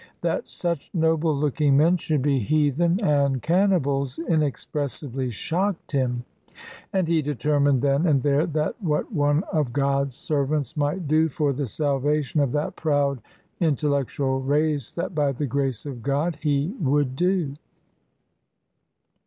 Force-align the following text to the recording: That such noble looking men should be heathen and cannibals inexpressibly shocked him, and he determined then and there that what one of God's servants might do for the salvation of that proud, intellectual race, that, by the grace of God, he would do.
That 0.21 0.47
such 0.47 0.89
noble 0.95 1.35
looking 1.35 1.77
men 1.77 1.97
should 1.97 2.23
be 2.23 2.39
heathen 2.39 2.99
and 3.01 3.39
cannibals 3.39 4.17
inexpressibly 4.17 5.29
shocked 5.29 5.91
him, 5.91 6.23
and 6.91 7.07
he 7.07 7.21
determined 7.21 7.83
then 7.83 8.07
and 8.07 8.23
there 8.23 8.47
that 8.47 8.81
what 8.83 9.13
one 9.13 9.43
of 9.53 9.73
God's 9.73 10.15
servants 10.15 10.75
might 10.75 11.07
do 11.07 11.29
for 11.29 11.53
the 11.53 11.67
salvation 11.67 12.39
of 12.39 12.51
that 12.51 12.75
proud, 12.75 13.21
intellectual 13.59 14.41
race, 14.41 14.91
that, 14.91 15.13
by 15.13 15.31
the 15.31 15.45
grace 15.45 15.85
of 15.85 16.01
God, 16.01 16.37
he 16.41 16.73
would 16.81 17.15
do. 17.15 17.53